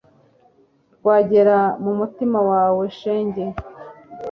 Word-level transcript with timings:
rwagera 0.95 1.57
m'umutima 1.83 2.39
wawe 2.49 2.83
shenge 2.97 3.43